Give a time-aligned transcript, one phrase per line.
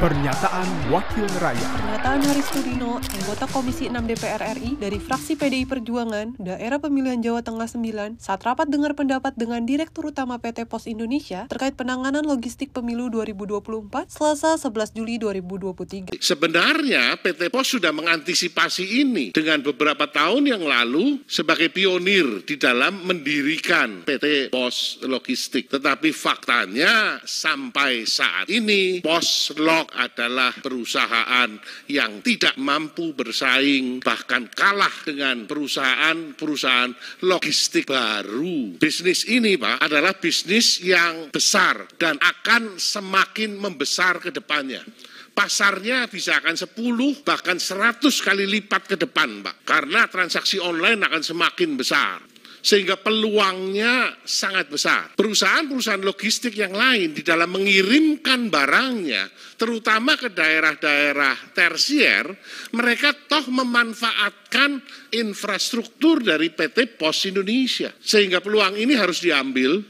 [0.00, 6.40] Pernyataan Wakil Rakyat Pernyataan Haris Tudino, anggota Komisi 6 DPR RI dari fraksi PDI Perjuangan,
[6.40, 11.44] daerah pemilihan Jawa Tengah 9, saat rapat dengar pendapat dengan Direktur Utama PT Pos Indonesia
[11.52, 16.16] terkait penanganan logistik pemilu 2024 Selasa 11 Juli 2023.
[16.16, 23.04] Sebenarnya PT Pos sudah mengantisipasi ini dengan beberapa tahun yang lalu sebagai pionir di dalam
[23.04, 25.68] mendirikan PT Pos Logistik.
[25.68, 31.50] Tetapi faktanya sampai saat ini Pos Log adalah perusahaan
[31.90, 36.90] yang tidak mampu bersaing bahkan kalah dengan perusahaan-perusahaan
[37.26, 38.78] logistik baru.
[38.78, 44.82] Bisnis ini Pak adalah bisnis yang besar dan akan semakin membesar ke depannya
[45.30, 49.64] pasarnya bisa akan 10 bahkan 100 kali lipat ke depan Pak.
[49.64, 52.18] Karena transaksi online akan semakin besar
[52.60, 55.16] sehingga peluangnya sangat besar.
[55.16, 62.28] Perusahaan-perusahaan logistik yang lain di dalam mengirimkan barangnya, terutama ke daerah-daerah tersier,
[62.76, 64.80] mereka toh memanfaatkan
[65.16, 67.92] infrastruktur dari PT Pos Indonesia.
[68.00, 69.80] Sehingga peluang ini harus diambil,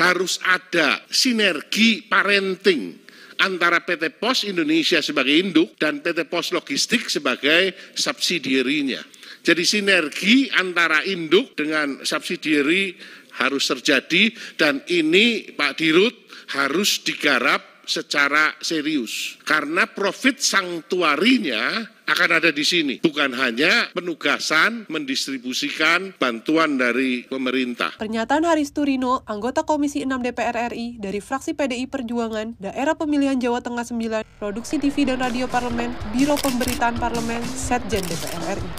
[0.00, 3.06] harus ada sinergi parenting
[3.40, 9.15] antara PT Pos Indonesia sebagai induk dan PT Pos Logistik sebagai subsidiarinya.
[9.46, 12.98] Jadi sinergi antara induk dengan subsidiary
[13.38, 16.26] harus terjadi dan ini Pak Dirut
[16.58, 19.38] harus digarap secara serius.
[19.46, 27.98] Karena profit sangtuarinya akan ada di sini bukan hanya penugasan mendistribusikan bantuan dari pemerintah.
[27.98, 33.58] Pernyataan Haris Turino, anggota Komisi 6 DPR RI dari fraksi PDI Perjuangan, Daerah Pemilihan Jawa
[33.58, 38.70] Tengah 9, Produksi TV dan Radio Parlemen, Biro Pemberitaan Parlemen, Setjen DPR RI.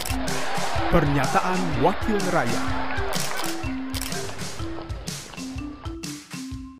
[0.87, 2.86] Pernyataan Wakil Rakyat